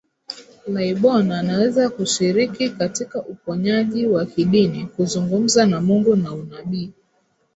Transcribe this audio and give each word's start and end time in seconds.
Laibon 0.67 1.31
anaweza 1.31 1.89
kushiriki 1.89 2.69
katika 2.69 3.21
uponyaji 3.25 4.07
wa 4.07 4.25
kidini 4.25 4.85
kuzungumza 4.87 5.65
na 5.65 5.81
Mungu 5.81 6.15
na 6.15 6.33
unabii 6.33 6.93